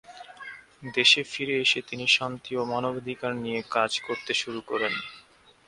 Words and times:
দেশে 0.95 1.21
ফিরে 1.31 1.55
এসে 1.65 1.79
তিনি 1.89 2.05
শান্তি 2.17 2.51
ও 2.55 2.63
মানবাধিকার 2.71 3.33
নিয়ে 3.43 3.59
কাজ 3.75 3.91
করতে 4.07 4.31
শুরু 4.41 4.59
করেন। 4.69 4.93